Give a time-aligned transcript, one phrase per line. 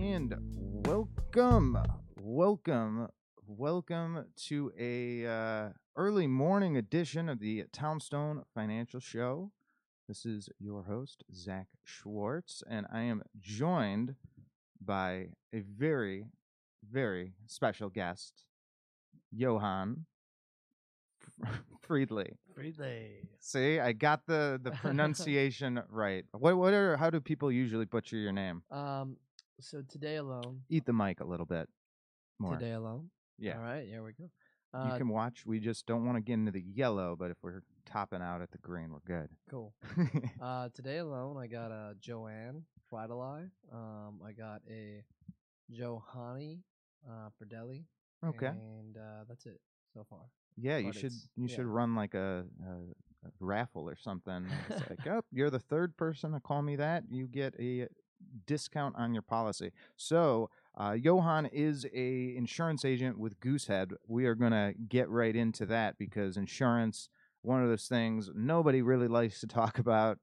[0.00, 0.32] And
[0.86, 1.76] welcome,
[2.20, 3.08] welcome,
[3.48, 9.50] welcome to a uh, early morning edition of the Townstone Financial Show.
[10.06, 14.14] This is your host Zach Schwartz, and I am joined
[14.80, 16.26] by a very,
[16.88, 18.44] very special guest,
[19.32, 20.06] Johan
[21.88, 22.36] Friedli.
[22.56, 23.26] Friedli.
[23.40, 26.24] See, I got the the pronunciation right.
[26.30, 28.62] What what are how do people usually butcher your name?
[28.70, 29.16] Um.
[29.60, 30.62] So today alone.
[30.68, 31.68] Eat the mic a little bit
[32.38, 32.56] more.
[32.56, 33.10] Today alone.
[33.38, 33.56] Yeah.
[33.56, 33.86] All right.
[33.86, 34.24] Here we go.
[34.74, 35.44] You Uh, can watch.
[35.46, 38.50] We just don't want to get into the yellow, but if we're topping out at
[38.50, 39.30] the green, we're good.
[39.50, 39.74] cool.
[40.42, 43.50] Uh, today alone, I got a Joanne Friedeli.
[43.72, 45.02] Um, I got a
[45.70, 46.60] Johanny
[47.08, 47.30] uh,
[48.26, 48.46] okay.
[48.46, 49.60] And uh, that's it
[49.94, 50.20] so far.
[50.56, 51.56] Yeah, you but should you yeah.
[51.56, 54.46] should run like a, a, a raffle or something.
[54.70, 57.04] It's like, oh, you're the third person to call me that.
[57.10, 57.86] You get a
[58.46, 59.72] discount on your policy.
[59.96, 63.92] So, uh, Johan is a insurance agent with Goosehead.
[64.06, 67.08] We are gonna get right into that because insurance,
[67.42, 70.18] one of those things nobody really likes to talk about,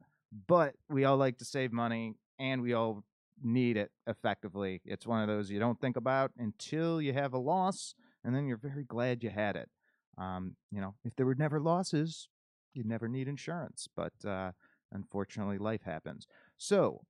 [0.47, 3.03] but we all like to save money and we all
[3.43, 4.81] need it effectively.
[4.85, 8.47] It's one of those you don't think about until you have a loss, and then
[8.47, 9.69] you're very glad you had it.
[10.17, 12.29] Um, you know, if there were never losses,
[12.73, 13.87] you'd never need insurance.
[13.95, 14.51] But uh,
[14.91, 16.27] unfortunately, life happens.
[16.57, 17.01] So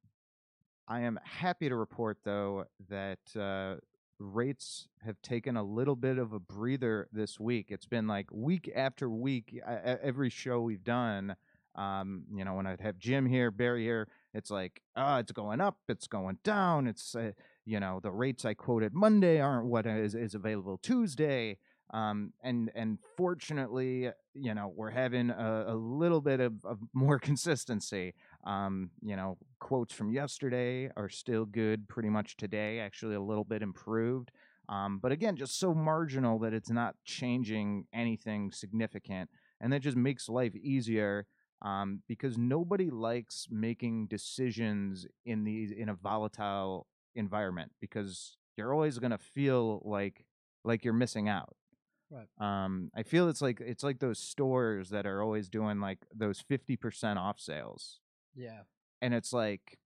[0.88, 3.75] I am happy to report, though, that uh,
[4.19, 7.67] rates have taken a little bit of a breather this week.
[7.69, 11.36] It's been like week after week, every show we've done.
[11.75, 15.59] Um, you know, when I'd have Jim here, Barry here, it's like, oh, it's going
[15.59, 16.88] up, it's going down.
[16.88, 17.31] It's, uh,
[17.66, 21.58] you know, the rates I quoted Monday aren't what is, is available Tuesday
[21.91, 27.19] um, and and fortunately, you know, we're having a, a little bit of, of more
[27.30, 28.13] consistency.
[28.46, 32.80] Um, you know, quotes from yesterday are still good, pretty much today.
[32.80, 34.32] Actually, a little bit improved,
[34.70, 39.30] um, but again, just so marginal that it's not changing anything significant,
[39.62, 41.28] and that just makes life easier.
[41.62, 49.00] Um, because nobody likes making decisions in these in a volatile environment because you're always
[49.00, 50.25] going to feel like
[50.64, 51.56] like you're missing out
[52.09, 52.28] Right.
[52.40, 56.42] um i feel it's like it's like those stores that are always doing like those
[56.42, 58.02] 50% off sales
[58.35, 58.62] Yeah.
[59.01, 59.79] and it's like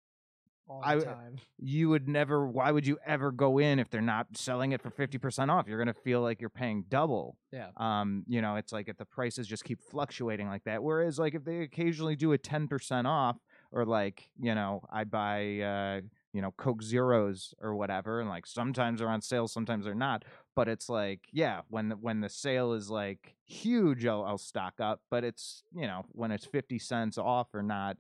[0.69, 1.37] All I time.
[1.59, 4.91] you would never why would you ever go in if they're not selling it for
[4.91, 7.69] 50% off you're going to feel like you're paying double Yeah.
[7.77, 11.35] um you know it's like if the prices just keep fluctuating like that whereas like
[11.35, 13.37] if they occasionally do a 10% off
[13.73, 16.01] or like you know i buy uh
[16.35, 20.25] you know coke zeros or whatever and like sometimes they're on sale sometimes they're not
[20.55, 24.75] but it's like yeah when the, when the sale is like huge I'll, I'll stock
[24.79, 27.97] up but it's you know when it's 50 cents off or not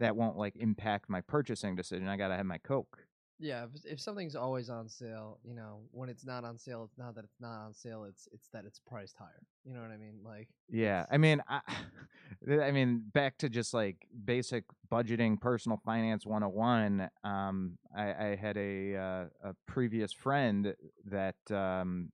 [0.00, 3.06] that won't like impact my purchasing decision i gotta have my coke
[3.42, 3.64] Yeah.
[3.64, 7.14] If, if something's always on sale, you know, when it's not on sale, it's not
[7.14, 8.04] that it's not on sale.
[8.04, 9.42] It's it's that it's priced higher.
[9.64, 10.20] You know what I mean?
[10.22, 10.48] Like.
[10.68, 11.60] Yeah, I mean, I,
[12.68, 13.96] I mean, back to just like
[14.26, 17.08] basic budgeting, personal finance 101.
[17.24, 20.74] Um, I, I had a uh, a previous friend
[21.06, 22.12] that um,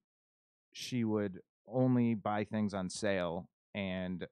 [0.71, 4.25] she would only buy things on sale and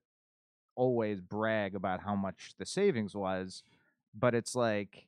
[0.75, 3.63] always brag about how much the savings was,
[4.13, 5.07] but it's like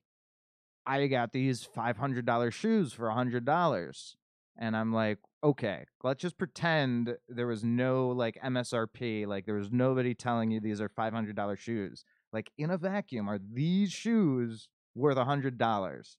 [0.85, 4.15] I got these $500 shoes for $100
[4.57, 9.71] and I'm like, okay, let's just pretend there was no like MSRP, like there was
[9.71, 12.03] nobody telling you these are $500 shoes.
[12.33, 16.15] Like in a vacuum, are these shoes worth $100?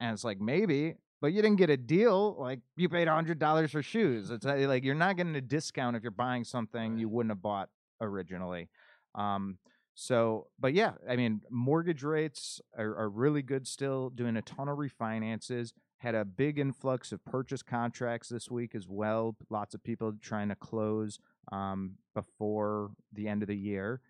[0.00, 2.36] And it's like, maybe, but you didn't get a deal.
[2.38, 4.30] Like you paid $100 for shoes.
[4.30, 7.42] It's uh, like you're not getting a discount if you're buying something you wouldn't have
[7.42, 7.68] bought
[8.00, 8.68] originally.
[9.14, 9.58] Um,
[9.94, 14.68] so, but yeah, I mean, mortgage rates are, are really good still, doing a ton
[14.68, 15.72] of refinances.
[15.98, 19.36] Had a big influx of purchase contracts this week as well.
[19.50, 21.18] Lots of people trying to close
[21.52, 24.00] um, before the end of the year.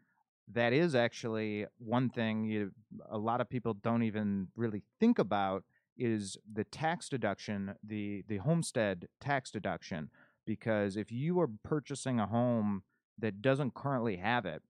[0.53, 2.71] That is actually one thing you,
[3.11, 5.65] a lot of people don't even really think about
[5.97, 10.11] is the tax deduction, the the homestead tax deduction.
[10.47, 12.83] Because if you are purchasing a home
[13.21, 14.63] that doesn't currently have it,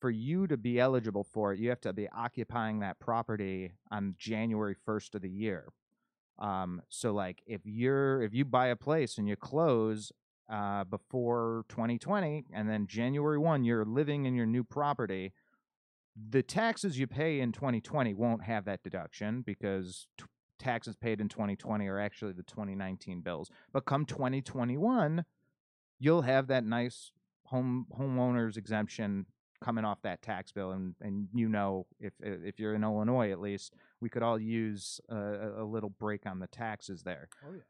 [0.00, 4.14] for you to be eligible for it, you have to be occupying that property on
[4.18, 5.72] January 1st of the year.
[6.38, 10.12] Um, so like if you're if you buy a place and you close
[10.48, 15.32] uh, before 2020 and then January 1 you're living in your new property,
[16.30, 20.26] the taxes you pay in 2020 won't have that deduction because t-
[20.58, 23.50] taxes paid in 2020 are actually the 2019 bills.
[23.72, 25.24] But come 2021,
[25.98, 27.12] you'll have that nice
[27.50, 29.26] home homeowners exemption
[29.64, 33.40] coming off that tax bill, and and you know if if you're in Illinois at
[33.40, 37.28] least, we could all use a, a- little break on the taxes there.
[37.46, 37.64] Oh yeah.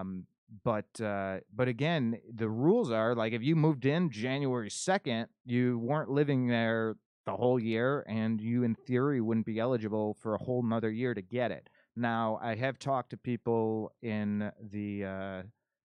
[0.00, 0.26] Um,
[0.64, 5.78] but uh, but again, the rules are like if you moved in January second, you
[5.78, 10.38] weren't living there the whole year, and you in theory wouldn't be eligible for a
[10.38, 11.70] whole nother year to get it.
[11.94, 15.42] Now, I have talked to people in the uh,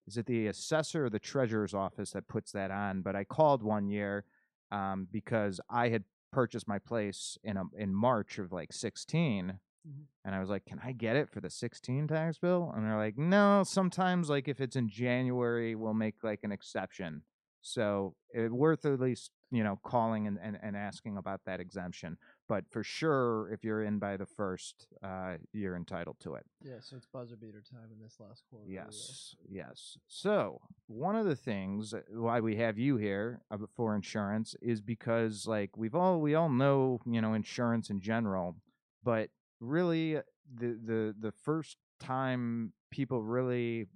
[0.06, 3.02] is it the assessor or the treasurer's office that puts that on?
[3.02, 4.24] But I called one year
[4.70, 10.06] um, because I had purchased my place in a, in March of like 16 Mhm.
[10.24, 12.96] and I was like, "Can I get it for the 16 tax bill?" And they're
[12.96, 17.22] like, "No, sometimes like if it's in January, we'll make like an exception."
[17.66, 22.16] So it worth at least you know calling and, and, and asking about that exemption.
[22.48, 26.46] But for sure, if you're in by the first, uh, you're entitled to it.
[26.62, 26.76] Yeah.
[26.80, 28.64] So it's buzzer beater time in this last quarter.
[28.64, 28.84] of the year.
[28.86, 29.98] Yes, yes.
[30.06, 34.80] So one of the things uh, why we have you here uh, for insurance is
[34.80, 38.54] because like we've all we all know you know insurance in general,
[39.02, 40.22] but really uh,
[40.54, 43.86] the the the first time people really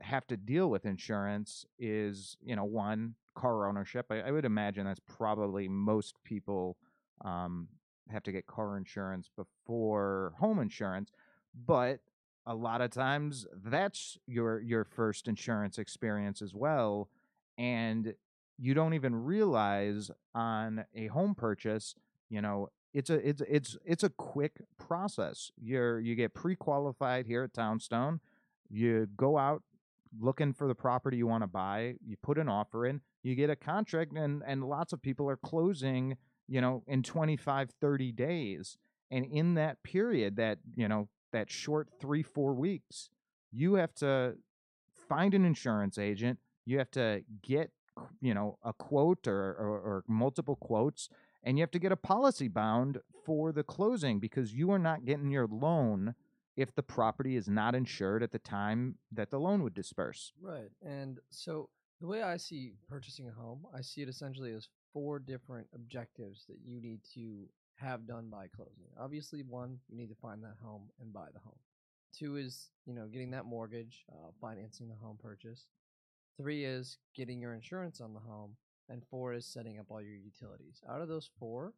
[0.00, 4.06] have to deal with insurance is you know one car ownership.
[4.10, 6.76] I, I would imagine that's probably most people
[7.24, 7.68] um,
[8.10, 11.10] have to get car insurance before home insurance,
[11.66, 12.00] but
[12.48, 17.10] a lot of times that's your your first insurance experience as well
[17.58, 18.14] and
[18.56, 21.94] you don't even realize on a home purchase
[22.30, 27.44] you know it's a it's it's it's a quick process you're you get pre-qualified here
[27.44, 28.18] at townstone
[28.70, 29.62] you go out
[30.18, 33.50] looking for the property you want to buy you put an offer in you get
[33.50, 36.16] a contract and and lots of people are closing
[36.48, 38.78] you know in 25 30 days.
[39.10, 43.10] And in that period that you know that short three four weeks
[43.52, 44.34] you have to
[45.08, 47.70] find an insurance agent you have to get
[48.20, 51.08] you know a quote or, or, or multiple quotes
[51.42, 55.04] and you have to get a policy bound for the closing because you are not
[55.04, 56.14] getting your loan
[56.58, 60.70] if the property is not insured at the time that the loan would disperse Right.
[60.84, 61.70] And so
[62.00, 66.46] the way I see purchasing a home, I see it essentially as four different objectives
[66.48, 67.44] that you need to
[67.76, 68.88] have done by closing.
[68.98, 71.58] Obviously, one, you need to find that home and buy the home.
[72.12, 75.68] Two is, you know, getting that mortgage, uh, financing the home purchase.
[76.36, 78.56] Three is getting your insurance on the home.
[78.88, 80.82] And four is setting up all your utilities.
[80.88, 81.74] Out of those four,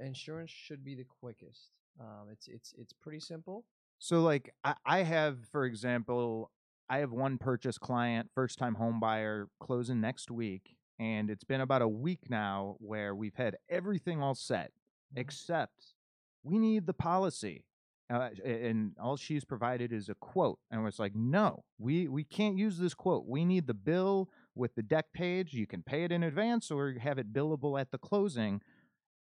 [0.00, 1.70] insurance should be the quickest.
[2.00, 3.64] Um, it's it's it's pretty simple.
[4.04, 6.50] So like I, I have, for example,
[6.90, 10.76] I have one purchase client, first time home buyer, closing next week.
[10.98, 14.72] And it's been about a week now where we've had everything all set,
[15.16, 15.94] except
[16.42, 17.64] we need the policy.
[18.12, 20.58] Uh, and all she's provided is a quote.
[20.70, 23.24] And it's like, no, we, we can't use this quote.
[23.26, 25.54] We need the bill with the dec page.
[25.54, 28.60] You can pay it in advance or have it billable at the closing.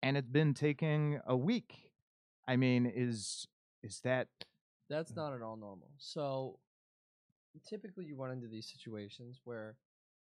[0.01, 1.93] And it's been taking a week.
[2.49, 3.47] I mean, is
[3.81, 4.27] is that
[4.89, 5.15] That's Mm.
[5.17, 5.91] not at all normal.
[5.97, 6.59] So
[7.65, 9.77] typically you run into these situations where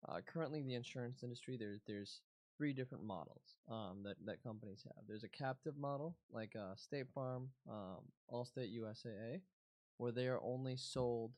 [0.08, 2.22] uh, currently the insurance industry there's there's
[2.58, 5.06] three different models um, that, that companies have.
[5.08, 9.42] There's a captive model like uh, State Farm, um, Allstate USAA,
[9.98, 11.32] where they are only sold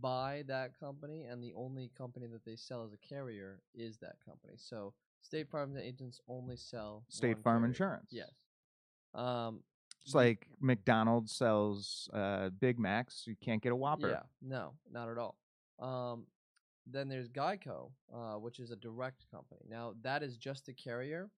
[0.00, 4.16] by that company and the only company that they sell as a carrier is that
[4.24, 4.54] company.
[4.56, 7.66] So State Farm agents only sell State Farm carrier.
[7.68, 8.08] Insurance?
[8.10, 8.32] Yes.
[9.14, 9.62] Um,
[10.04, 13.24] It's like McDonald's sells uh, Big Macs.
[13.26, 14.10] You can't get a Whopper.
[14.10, 15.36] Yeah, no, not at all.
[15.80, 16.26] Um,
[16.86, 19.62] then there's Geico, uh, which is a direct company.
[19.68, 21.30] Now that is just a carrier.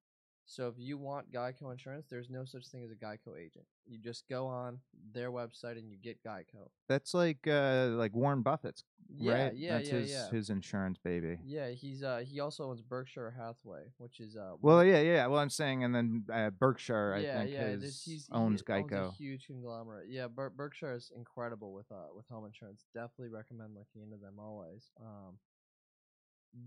[0.48, 3.64] So if you want Geico insurance, there's no such thing as a Geico agent.
[3.84, 4.78] You just go on
[5.12, 6.68] their website and you get Geico.
[6.88, 9.56] That's like uh, like Warren Buffett's, Yeah, right?
[9.56, 10.30] yeah, That's yeah, his yeah.
[10.30, 11.38] his insurance baby.
[11.44, 15.26] Yeah, he's uh he also owns Berkshire Hathaway, which is uh Well, yeah, yeah.
[15.26, 18.32] Well, I'm saying, and then uh, Berkshire, I yeah, think, yeah, is, this- he's, he
[18.32, 19.08] owns owns Geico.
[19.08, 20.06] a huge conglomerate.
[20.08, 22.84] Yeah, Ber- Berkshire is incredible with uh with home insurance.
[22.94, 24.90] Definitely recommend looking into them always.
[25.00, 25.38] Um,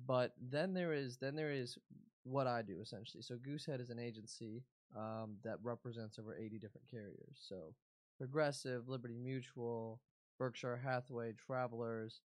[0.05, 1.77] but then there is then there is
[2.23, 3.23] what I do essentially.
[3.23, 4.63] So Goosehead is an agency
[4.97, 7.37] um that represents over eighty different carriers.
[7.47, 7.73] So
[8.17, 10.01] Progressive, Liberty Mutual,
[10.37, 12.21] Berkshire Hathaway, Travelers,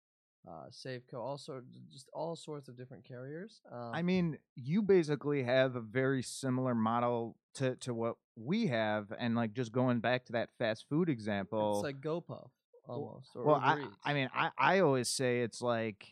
[0.48, 3.60] uh, Safeco, all sort just all sorts of different carriers.
[3.70, 9.12] Um, I mean, you basically have a very similar model to to what we have,
[9.18, 11.76] and like just going back to that fast food example.
[11.76, 12.50] it's like GoPuff
[12.88, 13.30] almost.
[13.34, 16.08] Or well, I, I mean, I, I always say it's like,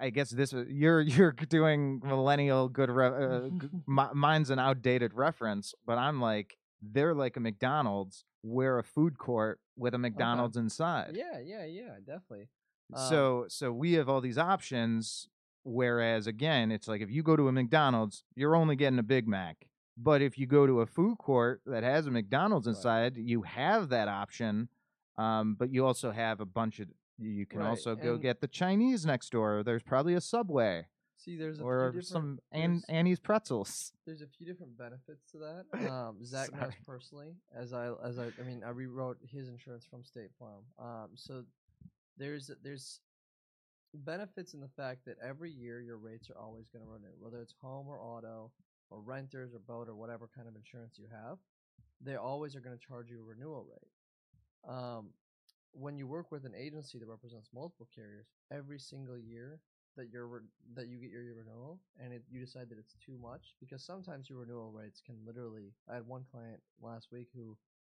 [0.00, 2.90] I guess this is you're you're doing millennial good.
[2.90, 3.50] Re- uh,
[4.14, 8.24] mine's an outdated reference, but I'm like they're like a McDonald's.
[8.42, 11.12] We're a food court with a McDonald's inside.
[11.14, 12.48] Yeah, yeah, yeah, definitely.
[12.94, 15.28] Um, So so we have all these options.
[15.66, 19.26] Whereas again, it's like if you go to a McDonald's, you're only getting a Big
[19.26, 19.66] Mac.
[19.96, 22.76] But if you go to a food court that has a McDonald's Right.
[22.76, 24.68] inside, you have that option.
[25.16, 26.88] Um, but you also have a bunch of.
[27.18, 29.62] You can Right, also go and- get the Chinese next door.
[29.62, 33.92] There's probably a Subway See, there's a few or different, some An- there's- Annie's pretzels.
[34.06, 35.64] there's a few different benefits to that.
[35.90, 36.74] Um, Zach knows Sorry.
[36.86, 40.64] personally, as I as I I mean I rewrote his insurance from State Farm.
[40.78, 41.44] Um, so
[42.18, 43.00] there's there's
[43.94, 47.40] benefits in the fact that every year your rates are always going to renew, whether
[47.40, 48.50] it's home or auto
[48.90, 51.38] or renters or boat or whatever kind of insurance you have.
[52.00, 54.68] They always are going to charge you a renewal rate.
[54.74, 55.10] Um,
[55.74, 59.60] when you work with an agency that represents multiple carriers, every single year
[59.96, 60.40] that you're re-
[60.74, 63.84] that you get your, your renewal and it, you decide that it's too much because
[63.84, 65.72] sometimes your renewal rates can literally.
[65.88, 67.56] I had one client last week who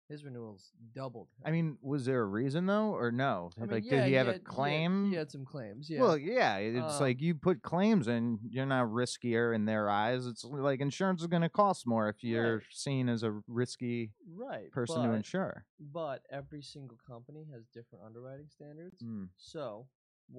[0.09, 1.29] his renewals doubled.
[1.45, 3.51] I mean, was there a reason though, or no?
[3.57, 5.11] I mean, like, yeah, did he have had- a claim?
[5.11, 5.89] He had, some claims.
[5.89, 6.01] Yeah.
[6.01, 10.27] Well, yeah, it's Um, like you put claims in, you're not riskier in their eyes.
[10.27, 12.67] It's like insurance is going to cost more if you're Right.
[12.71, 14.71] seen as a risky right.
[14.73, 15.65] person to insure.
[15.81, 19.03] But every single company has different underwriting standards.
[19.03, 19.31] Mm.
[19.37, 19.89] So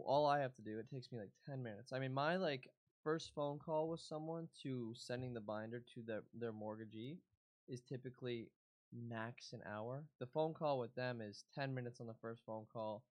[0.03, 1.91] all I have to do, it takes me like ten minutes.
[1.91, 2.69] I mean, my like
[3.03, 7.19] first phone call with someone to sending the binder to their their mortgagee
[7.67, 8.49] is typically
[8.93, 10.03] max an hour.
[10.19, 13.03] The phone call with them is ten minutes on the first phone call,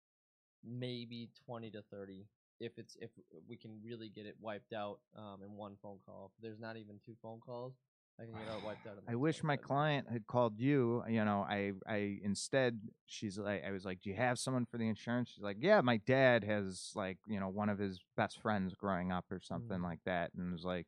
[0.65, 2.27] maybe twenty to thirty
[2.61, 3.11] if it's if
[3.49, 6.33] we can really get it wiped out um, in one phone call.
[6.37, 7.75] If there's not even two phone calls,
[8.21, 8.99] I can get it wiped out.
[9.09, 11.03] I wish my client had called you.
[11.09, 14.79] You know, I, I instead she's like, I was like, do you have someone for
[14.79, 15.31] the insurance?
[15.35, 19.13] She's like, yeah, my dad has like, you know, one of his best friends growing
[19.13, 19.85] up or something Mm.
[19.85, 20.87] like that, and it was like,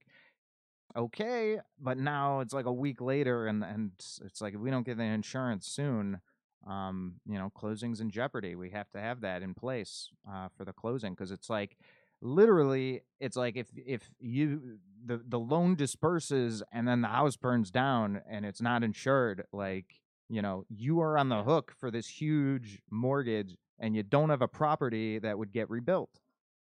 [0.96, 3.92] okay, but now it's like a week later, and and
[4.24, 6.20] it's- like if we don't get the insurance soon,
[6.66, 8.54] um, you know, closing's in jeopardy.
[8.56, 11.76] We have to have that in place uh, for the closing because it's like
[12.22, 17.70] literally it's like if if you the the loan disperses and then the house burns
[17.70, 22.08] down and it's not insured like you know you are on the hook for this
[22.08, 26.10] huge mortgage and you don't have a property that would get rebuilt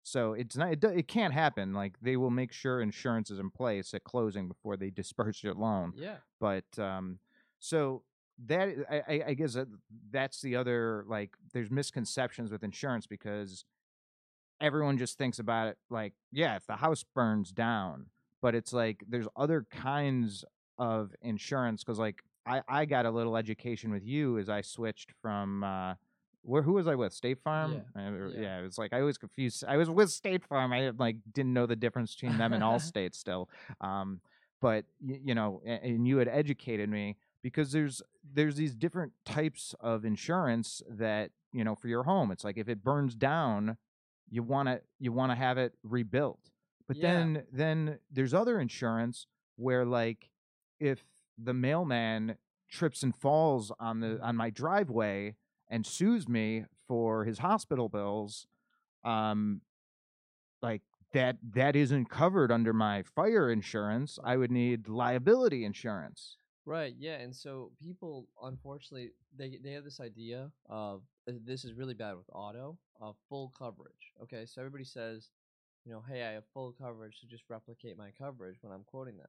[0.07, 3.51] so it's not it, it can't happen like they will make sure insurance is in
[3.51, 6.19] place at closing before they disperse your loan Yeah.
[6.41, 7.19] but um
[7.59, 8.03] so
[8.47, 9.57] that I, I- guess
[10.11, 13.65] that's the other like there's misconceptions with insurance because
[14.61, 18.07] everyone just thinks about it like yeah if the house burns down
[18.43, 20.45] but it's like there's other kinds
[20.79, 25.13] of insurance because like I, I got a little education with you as I switched
[25.23, 25.95] from uh
[26.45, 28.09] where who was I with State Farm Yeah.
[28.11, 28.41] Or- Yeah.
[28.41, 31.53] yeah it was like I was confused I was with State Farm I like didn't
[31.55, 33.49] know the difference between them and Allstate still
[33.81, 34.21] um
[34.61, 39.13] but y- you know a- and you had educated me because there's there's these different
[39.25, 43.77] types of insurance that you know for your home it's like if it burns down
[44.31, 46.51] you want to you want to have it rebuilt
[46.89, 47.13] but Yeah.
[47.15, 50.31] then then there's other insurance where like
[50.81, 51.05] if
[51.39, 52.37] the mailman
[52.71, 55.37] trips and falls on the on my driveway
[55.69, 58.47] and sues me for his hospital bills
[59.05, 59.61] um
[60.63, 66.95] like that that isn't covered under my fire insurance i would need liability insurance Right,
[66.99, 71.93] yeah, and so people, unfortunately, they they have this idea of uh, this is really
[71.93, 74.13] bad with auto of full coverage.
[74.23, 75.29] Okay, so everybody says,
[75.85, 79.19] you know, hey, I have full coverage, so just replicate my coverage when I'm quoting
[79.19, 79.29] them.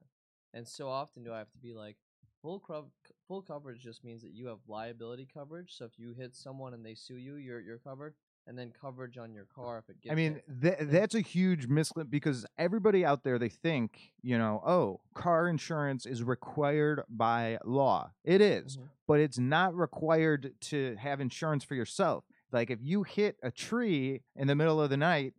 [0.54, 1.98] And so often do I have to be like,
[2.46, 2.90] full cov-
[3.26, 5.72] full coverage just means that you have liability coverage.
[5.72, 8.14] So if you hit someone and they sue you, you're you're covered,
[8.46, 10.12] and then coverage on your car if it gets.
[10.12, 14.62] I mean, th- that's a huge mislead because everybody out there they think, you know,
[14.64, 18.12] oh, car insurance is required by law.
[18.22, 18.88] It is, Mhm.
[19.08, 22.24] but it's not required to have insurance for yourself.
[22.52, 25.34] Like if you hit a tree in the middle of the night,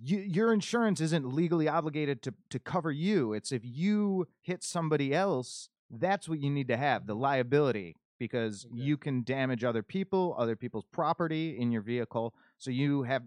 [0.00, 3.32] you, your insurance isn't legally obligated to to cover you.
[3.32, 8.66] It's if you hit somebody else, that's what you need to have, the liability because
[8.66, 8.74] Okay.
[8.82, 12.34] you can damage other people, other people's property in your vehicle.
[12.58, 13.22] So you have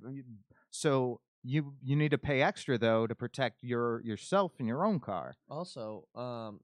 [0.69, 4.99] so you you need to pay extra though to protect your yourself and your own
[4.99, 5.35] car.
[5.49, 6.59] Also, um,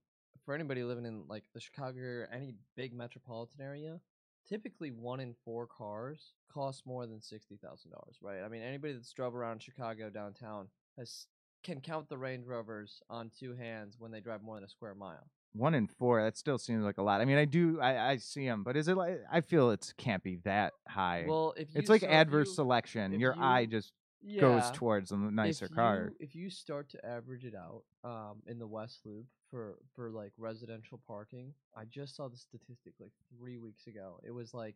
[0.45, 3.99] for anybody living in like the Chicago or any big metropolitan area,
[4.47, 8.17] typically one in four cars costs more than sixty thousand dollars.
[8.21, 8.41] Right?
[8.43, 11.27] I mean, anybody that's drove around Chicago downtown has
[11.63, 14.95] can count the Range Rovers on two hands when they drive more than a square
[14.95, 15.27] mile.
[15.53, 17.19] One in four, that still seems like a lot.
[17.21, 19.21] I mean, I do, I, I see them, but is it like?
[19.31, 21.25] I feel it can't be that high.
[21.27, 23.19] Well, if you it's like so adverse you- selection.
[23.19, 23.91] Your eye you- just
[24.39, 26.11] goes towards the nicer if car.
[26.19, 30.33] If you start to average it out um, in the West Loop for for like
[30.37, 34.19] residential parking, I just saw the statistic like three weeks ago.
[34.23, 34.75] It was like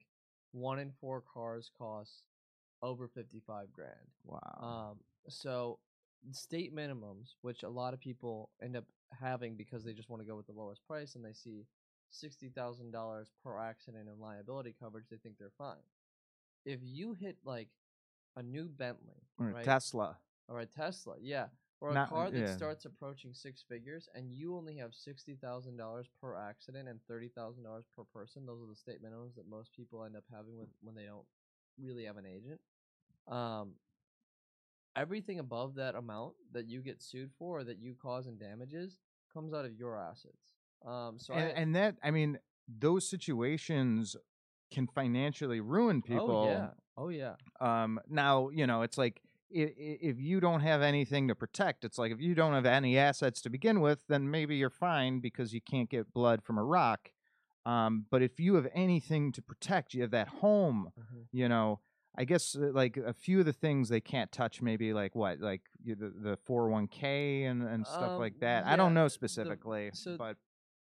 [0.52, 2.24] one in four cars costs
[2.82, 3.92] over fifty five grand.
[4.26, 4.92] Wow.
[4.94, 5.80] Um, so
[6.32, 8.86] state minimums, which a lot of people end up
[9.20, 11.66] having because they just want to go with the lowest price and they see
[12.10, 15.84] sixty thousand dollars per accident and liability coverage, they think they're fine.
[16.66, 17.70] If you hit like
[18.36, 20.18] a new Bentley, Or a right, Tesla.
[20.48, 21.48] or a Tesla, yeah,
[21.82, 22.56] or a Not- car that yeah.
[22.56, 27.30] starts approaching six figures, and you only have sixty thousand dollars per accident and thirty
[27.30, 28.46] thousand dollars per person.
[28.46, 31.26] Those are the state minimums that most people end up having with when they don't
[31.80, 32.62] really have an agent.
[33.28, 33.74] Um,
[35.02, 39.00] everything above that amount that you get sued for or that you cause in damages
[39.34, 40.56] comes out of your assets.
[40.86, 44.16] Um, so and, I, and that I mean, those situations
[44.72, 46.32] can financially ruin people.
[46.32, 46.68] oh yeah,
[46.98, 51.36] oh yeah, Um, now you know it's like if, if you don't have anything to
[51.36, 54.70] protect, it's like if you don't have any assets to begin with, then maybe you're
[54.70, 57.12] fine because you can't get blood from a rock.
[57.66, 60.92] Um, but if you have anything to protect, you have that home.
[60.98, 61.26] Mhm.
[61.32, 61.80] You know,
[62.18, 65.40] I guess uh, like a few of the things they can't touch, maybe like what,
[65.40, 68.66] like the the four hundred one k and and stuff Um, like that.
[68.66, 70.38] I don't know specifically, so but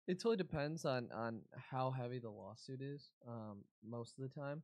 [0.08, 1.42] It totally depends on on
[1.72, 3.12] how heavy the lawsuit is.
[3.28, 4.64] Um, most of the time,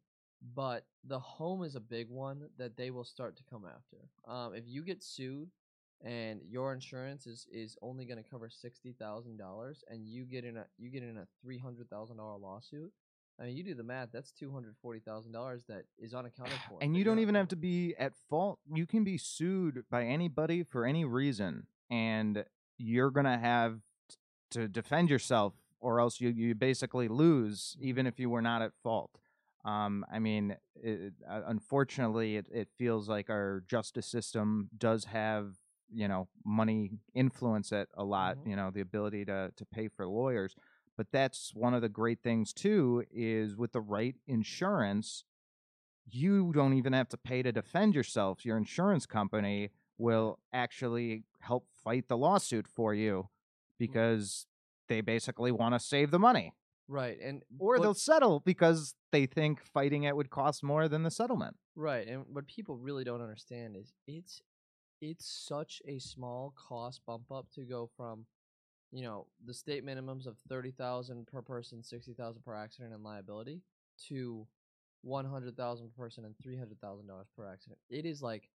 [0.55, 3.97] but the home is a big one that they will start to come after.
[4.25, 5.49] Um, if you get sued
[6.01, 10.45] and your insurance is is only going to cover sixty thousand dollars, and you get
[10.45, 12.93] in a you get in a three hundred thousand dollar lawsuit.
[13.39, 14.09] I mean, you do the math.
[14.13, 16.77] That's two hundred forty thousand dollars that is unaccounted for.
[16.81, 18.59] and you don't even have to be at fault.
[18.71, 22.45] You can be sued by anybody for any reason, and
[22.77, 23.79] you're gonna have
[24.51, 28.71] to defend yourself, or else you you basically lose, even if you were not at
[28.83, 29.11] fault.
[29.65, 35.55] Um, I mean, it, uh, unfortunately, it, it feels like our justice system does have
[35.91, 38.37] you know money influence it a lot.
[38.37, 38.49] Mhm.
[38.49, 40.55] You know, the ability to to pay for lawyers.
[40.97, 45.23] But that's one of the great things too is with the right insurance,
[46.09, 48.45] you don't even have to pay to defend yourself.
[48.45, 53.27] Your insurance company will actually help fight the lawsuit for you mm.
[53.79, 54.45] because
[54.87, 56.53] they basically want to save the money.
[56.87, 61.03] right, and Or what- they'll settle because they think fighting it would cost more than
[61.03, 61.55] the settlement.
[61.75, 64.41] Right, and what people really don't understand is it's
[65.01, 68.25] it's such a small cost bump up to go from,
[68.93, 73.03] you know, the state minimums of thirty thousand per person, sixty thousand per accident and
[73.03, 73.61] liability,
[74.07, 74.45] to
[75.01, 77.79] one hundred thousand per person and three hundred thousand dollars per accident.
[77.89, 78.49] It is like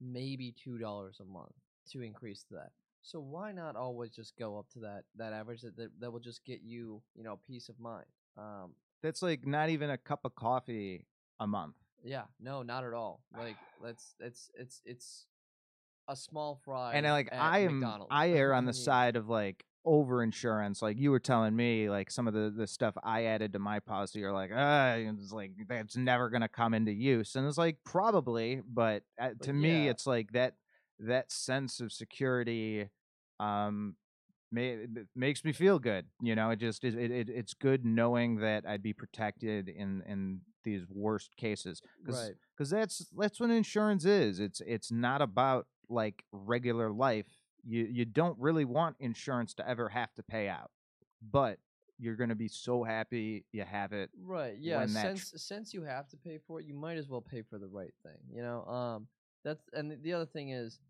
[0.00, 1.54] maybe two dollars a month
[1.92, 2.70] to increase that.
[3.02, 6.20] So why not always just go up to that that average that that, that will
[6.20, 8.06] just get you, you know, peace of mind.
[8.36, 8.72] Um,
[9.02, 11.06] That's like not even a cup of coffee
[11.38, 11.76] a month.
[12.02, 13.20] Yeah, no, not at all.
[13.38, 15.26] Like that's it's it's it's
[16.08, 16.94] a small fry.
[16.94, 18.10] and I, like I am McDonald's.
[18.10, 20.82] I err on the side of like over insurance.
[20.82, 23.78] Like you were telling me, like some of the the stuff I added to my
[23.80, 27.78] policy you're like, ah, it's like that's never gonna come into use, and it's like
[27.84, 30.54] probably, but uh, But to me, it's like that
[30.98, 32.90] that sense of security.
[33.38, 33.96] Um,
[34.50, 36.06] may, makes me feel good.
[36.22, 36.94] You know, it just is.
[36.94, 41.80] It, it, it's good knowing that I'd be protected in in these worst cases.
[42.04, 42.34] Cause, Right.
[42.56, 44.40] because that's that's what insurance is.
[44.40, 47.26] It's it's not about like regular life.
[47.66, 50.70] You you don't really want insurance to ever have to pay out,
[51.20, 51.58] but
[51.98, 54.10] you're gonna be so happy you have it.
[54.22, 54.56] Right.
[54.58, 54.84] Yeah.
[54.86, 57.42] that tr- Since since you have to pay for it, you might as well pay
[57.42, 58.18] for the right thing.
[58.32, 58.64] You know.
[58.64, 59.08] Um.
[59.44, 60.80] That's and the- the other thing is,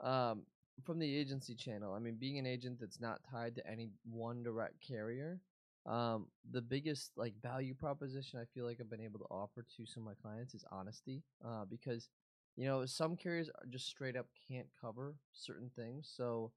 [0.00, 0.44] um,
[0.84, 1.94] from the agency channel.
[1.94, 5.40] I mean, being an agent that's not tied to any one direct carrier.
[5.86, 9.86] Um, the biggest like value proposition I feel like I've been able to offer to
[9.86, 11.22] some of my clients is honesty.
[11.44, 12.08] Uh, because
[12.56, 16.52] you know some carriers are just straight up can't cover certain things, so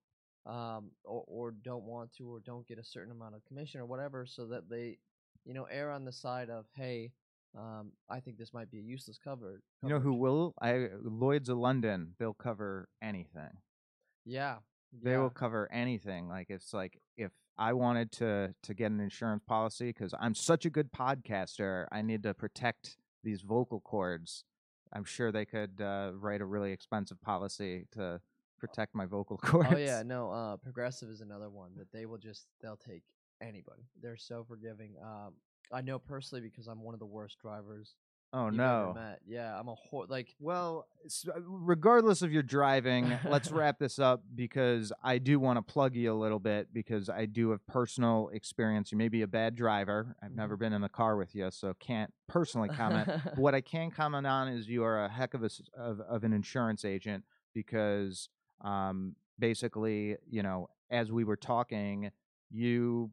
[0.45, 3.85] um, or or don't want to, or don't get a certain amount of commission or
[3.85, 4.97] whatever, so that they,
[5.45, 7.11] you know, err on the side of hey,
[7.57, 9.61] um, I think this might be a useless cover.
[9.81, 10.53] You know who will?
[10.61, 12.13] I Lloyd's of London.
[12.19, 13.57] They'll cover anything.
[14.25, 14.57] Yeah.
[15.03, 15.19] They yeah.
[15.19, 16.27] will cover anything.
[16.27, 20.65] Like it's like if I wanted to to get an insurance policy because I'm such
[20.65, 24.43] a good podcaster, I need to protect these vocal cords.
[24.93, 28.21] I'm sure they could uh, write a really expensive policy to
[28.59, 29.69] protect my vocal cords.
[29.73, 30.31] Oh yeah, no.
[30.31, 33.03] Uh, Progressive is another one that they will just they'll take
[33.41, 33.83] anybody.
[34.01, 34.95] They're so forgiving.
[35.01, 35.33] Um,
[35.71, 37.95] I know personally because I'm one of the worst drivers
[38.35, 38.97] Oh no.
[39.25, 40.87] Yeah, I'm a hor- like Well,
[41.27, 45.95] uh, regardless of your driving, let's wrap this up because I do want to plug
[45.95, 48.91] you a little bit because I do have personal experience.
[48.91, 50.17] You may be a bad driver.
[50.21, 53.09] I've never been in the car with you, so can't personally comment.
[53.37, 56.33] What I can comment on is you are a heck of a of, of an
[56.33, 58.27] insurance agent because
[58.61, 62.11] um, basically, you know, as we were talking,
[62.51, 63.11] you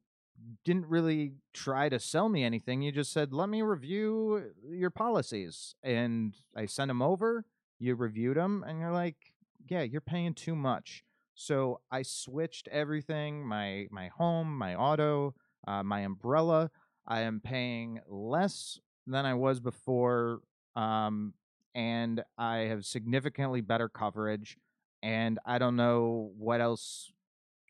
[0.64, 2.82] didn't really try to sell me anything.
[2.82, 7.44] You just said, "Let me review your policies," and I sent them over.
[7.78, 9.32] You reviewed them, and you're like,
[9.68, 11.04] yeah, you're paying too much.
[11.34, 15.34] So I switched everything my my home, my auto,
[15.66, 16.70] uh, my umbrella.
[17.06, 20.40] I am paying less than I was before,
[20.76, 21.34] um,
[21.74, 24.58] and I have significantly better coverage.
[25.02, 27.12] And I don't know what else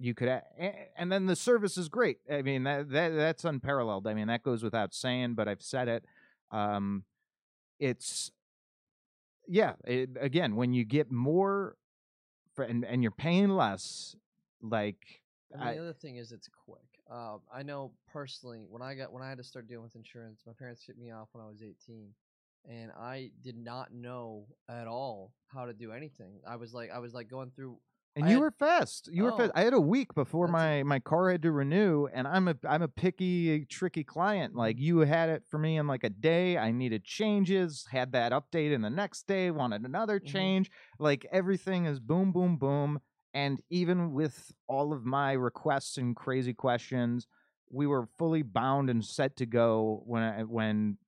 [0.02, 0.42] you could,
[0.96, 2.18] and then the service is great.
[2.30, 4.06] I mean that, that that's unparalleled.
[4.06, 6.04] I mean that goes without saying, but I've said it.
[6.50, 7.04] Um,
[7.78, 8.32] it's
[9.46, 9.74] yeah.
[9.84, 11.76] It, again, when you get more,
[12.54, 14.16] for, and and you're paying less,
[14.60, 16.80] like And I- the other thing is it's quick.
[17.10, 20.42] Um, I know personally when I got when I had to start dealing with insurance,
[20.46, 22.08] my parents shipped me off when I was 18,
[22.68, 26.40] and I did not know at all how to do anything.
[26.46, 27.78] I was like I was like going through.
[28.14, 29.09] And I you had- were fast.
[29.11, 29.37] You were Oh.
[29.38, 29.53] fast.
[29.55, 32.57] I had a week before That's my my car had to renew, and I'm a
[32.68, 34.55] I'm a picky, tricky client.
[34.55, 36.59] Like you had it for me in like a day.
[36.59, 37.87] I needed changes.
[37.90, 39.51] Had that update in the next day.
[39.51, 40.27] Wanted another Mhm.
[40.27, 40.70] change.
[40.98, 43.01] Like everything is boom, boom, boom.
[43.35, 47.27] And even with all of my requests and crazy questions,
[47.70, 50.98] we were fully bound and set to go when I, when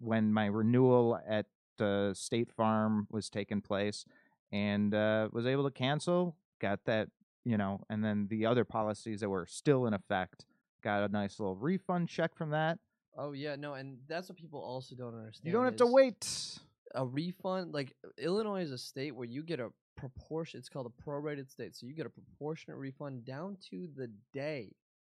[0.00, 1.46] when my renewal at
[1.78, 4.04] uh, State Farm was taking place
[4.50, 6.36] and uh, was able to cancel.
[6.60, 7.08] Got that,
[7.44, 10.44] you know, and then the other policies that were still in effect
[10.82, 12.78] got a nice little refund check from that.
[13.16, 15.46] Oh yeah, no, and that's what people also don't understand.
[15.46, 16.58] You don't have to wait.
[16.94, 17.72] a refund.
[17.72, 20.58] Like Illinois is a state where you get a proportion.
[20.58, 24.72] It's called a prorated state, so you get a proportionate refund down to the day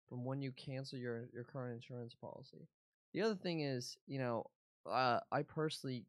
[0.08, 2.68] from when you cancel your your current insurance policy.
[3.12, 4.44] The other thing is, you know,
[4.90, 6.04] uh, I personally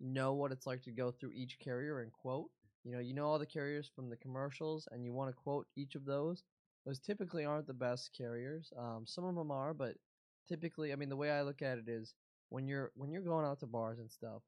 [0.00, 2.50] know what it's like to go through each carrier and quote.
[2.86, 5.66] You know, you know all the carriers from the commercials, and you want to quote
[5.76, 6.44] each of those.
[6.84, 8.72] Those typically aren't the best carriers.
[8.78, 9.96] Um, some of them are, but
[10.48, 12.14] typically, I mean, the way I look at it is
[12.50, 14.42] when you're when you're going out to bars and stuff,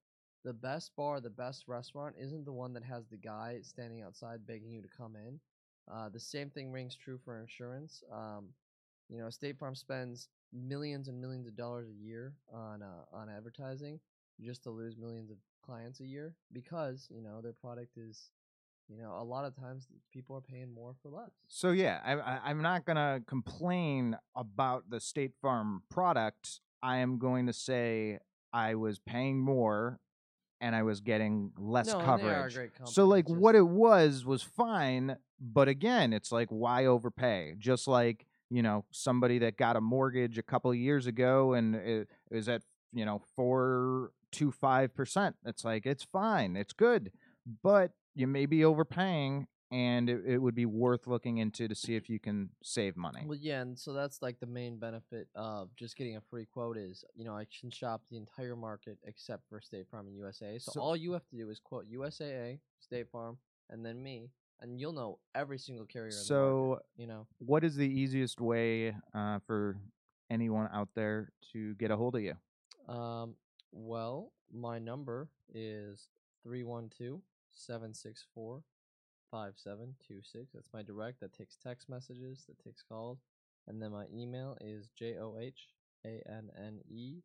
[0.44, 4.46] the best bar, the best restaurant isn't the one that has the guy standing outside
[4.46, 5.40] begging you to come in.
[5.92, 8.04] Uh, the same thing rings true for insurance.
[8.12, 8.50] Um,
[9.08, 13.28] you know, State Farm spends millions and millions of dollars a year on uh, on
[13.28, 13.98] advertising
[14.40, 18.30] just to lose millions of clients a year because you know their product is,
[18.88, 21.30] you know, a lot of times people are paying more for less.
[21.46, 26.60] So yeah, I, I, I'm not gonna complain about the State Farm product.
[26.82, 28.18] I am going to say
[28.52, 30.00] I was paying more,
[30.60, 32.22] and I was getting less no, coverage.
[32.22, 32.94] they are a great company.
[32.94, 37.56] So like it's what it was was fine, but again, it's like why overpay?
[37.58, 41.74] Just like you know somebody that got a mortgage a couple of years ago and
[41.74, 45.36] it is at you know four to five percent.
[45.44, 47.12] It's like it's fine, it's good,
[47.62, 51.94] but you may be overpaying, and it, it would be worth looking into to see
[51.94, 53.22] if you can save money.
[53.26, 56.76] Well, yeah, and so that's like the main benefit of just getting a free quote
[56.76, 60.58] is, you know, I can shop the entire market except for State Farm and USA.
[60.58, 63.38] So, So- all you have to do is quote USAA, State Farm,
[63.70, 66.10] and then me, and you'll know every single carrier.
[66.10, 69.76] So market, you know, what is the easiest way uh, for
[70.30, 72.34] anyone out there to get a hold of you?
[72.88, 73.34] Um,
[73.72, 76.08] well, my number is
[76.42, 77.20] 312
[77.50, 78.62] 764
[79.30, 80.52] 5726.
[80.54, 81.20] That's my direct.
[81.20, 83.18] That takes text messages, that takes calls.
[83.66, 85.68] And then my email is J O H
[86.06, 87.18] A N N E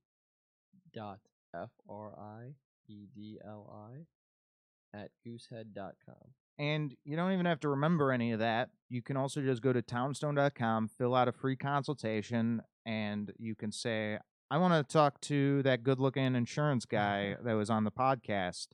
[0.93, 1.19] dot
[1.55, 2.55] F R I
[2.89, 6.33] E D L I at goosehead.com.
[6.59, 8.69] And you don't even have to remember any of that.
[8.89, 13.71] You can also just go to townstone.com, fill out a free consultation, and you can
[13.71, 14.19] say,
[14.53, 18.67] I want to talk to that good looking insurance guy that was on the podcast.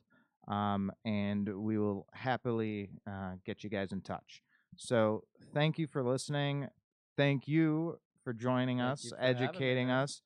[0.46, 4.42] Um, and we will happily uh, get you guys in touch.
[4.76, 6.68] So thank you for listening.
[7.16, 10.20] Thank you for joining Thank us, for me, educating us.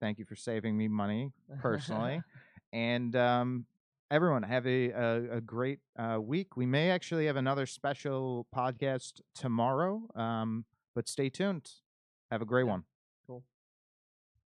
[0.00, 2.22] Thank you for saving me money personally.
[2.72, 3.66] and um,
[4.08, 6.56] everyone have a, a, a great uh, week.
[6.56, 11.68] We may actually have another special podcast tomorrow, um, but stay tuned.
[12.30, 12.70] Have a great Yeah.
[12.70, 12.84] one.